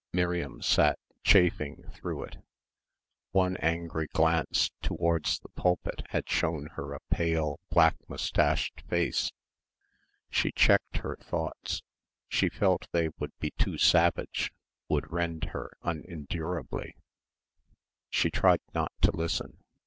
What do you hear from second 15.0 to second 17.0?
rend her unendurably.